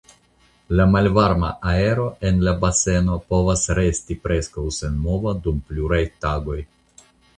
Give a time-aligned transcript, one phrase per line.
[0.77, 6.59] La malvarma aero en la baseno povas resti preskaŭ senmova dum pluraj tagoj.